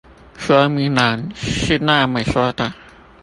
[0.35, 2.73] 說明欄是那麼說的